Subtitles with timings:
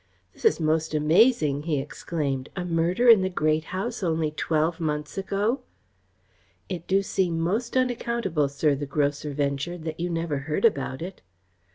[0.33, 2.49] "This is most amazing!" he exclaimed.
[2.55, 5.59] "A murder in the Great House only twelve months ago!"
[6.67, 11.21] "It do seem most unaccountable, sir," the grocer ventured, "that you never heard about it."